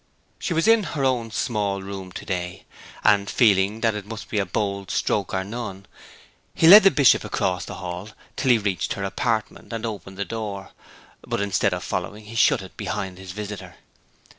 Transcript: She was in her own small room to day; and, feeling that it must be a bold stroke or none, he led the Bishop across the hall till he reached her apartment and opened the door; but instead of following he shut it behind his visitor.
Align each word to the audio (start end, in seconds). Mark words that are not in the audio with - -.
She 0.39 0.55
was 0.55 0.67
in 0.67 0.81
her 0.97 1.05
own 1.05 1.29
small 1.29 1.83
room 1.83 2.11
to 2.13 2.25
day; 2.25 2.65
and, 3.03 3.29
feeling 3.29 3.81
that 3.81 3.93
it 3.93 4.07
must 4.07 4.29
be 4.29 4.39
a 4.39 4.47
bold 4.47 4.89
stroke 4.89 5.31
or 5.31 5.43
none, 5.43 5.85
he 6.55 6.67
led 6.67 6.81
the 6.81 6.89
Bishop 6.89 7.23
across 7.23 7.65
the 7.65 7.75
hall 7.75 8.09
till 8.35 8.49
he 8.49 8.57
reached 8.57 8.93
her 8.93 9.03
apartment 9.03 9.71
and 9.71 9.85
opened 9.85 10.17
the 10.17 10.25
door; 10.25 10.71
but 11.21 11.39
instead 11.39 11.71
of 11.71 11.83
following 11.83 12.25
he 12.25 12.33
shut 12.35 12.63
it 12.63 12.75
behind 12.77 13.19
his 13.19 13.31
visitor. 13.31 13.75